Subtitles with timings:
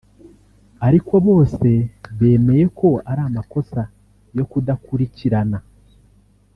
[0.87, 1.67] ariko bose
[2.19, 3.81] bemeye ko ari amakosa
[4.37, 5.59] yo kudakurikirana